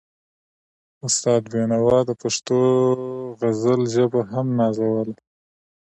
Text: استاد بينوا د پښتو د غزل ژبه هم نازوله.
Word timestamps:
استاد 1.07 1.41
بينوا 1.53 1.97
د 2.09 2.11
پښتو 2.21 2.59
د 2.95 2.99
غزل 3.41 3.81
ژبه 3.95 4.21
هم 4.31 4.47
نازوله. 4.59 5.15